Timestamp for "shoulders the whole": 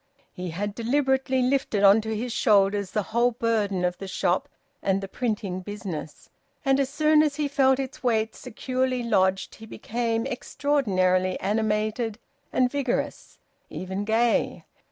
2.33-3.29